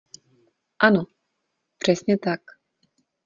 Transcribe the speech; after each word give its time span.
Ano, 0.79 1.03
přesně 1.77 2.17
tak... 2.17 2.41